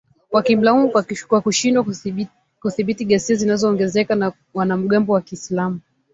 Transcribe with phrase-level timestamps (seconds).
[0.31, 0.91] wakimlaumu
[1.29, 1.85] kwa kushindwa
[2.61, 5.79] kudhibiti ghasia zinazoongezeka za wanamgambo wa kiislamu